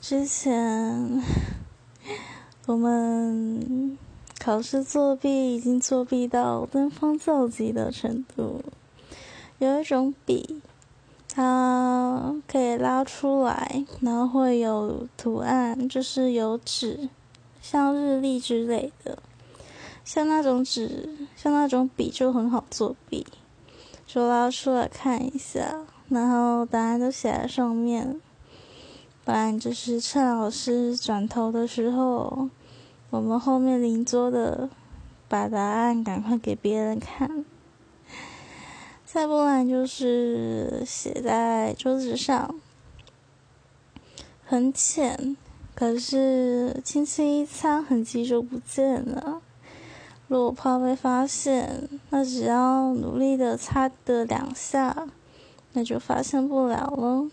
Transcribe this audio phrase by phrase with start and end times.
[0.00, 1.22] 之前
[2.66, 3.98] 我们
[4.38, 8.62] 考试作弊已经作弊到登峰造极的程度。
[9.58, 10.62] 有一种笔，
[11.34, 17.08] 它可以拉出来，然后会有图案，就是有纸，
[17.60, 19.18] 像日历之类的。
[20.04, 23.26] 像那种纸，像那种笔就很好作弊，
[24.06, 28.20] 就拉出来看一下，然后答案都写在上面。
[29.28, 32.48] 不然就是趁老师转头的时候，
[33.10, 34.70] 我们后面邻桌的
[35.28, 37.44] 把答案赶快给别人看。
[39.04, 42.58] 再不然就是写在桌子上，
[44.46, 45.36] 很浅，
[45.74, 49.42] 可是轻轻一擦，痕迹就不见了。
[50.28, 55.06] 如果怕被发现，那只要努力的擦的两下，
[55.74, 57.28] 那就发现不了了。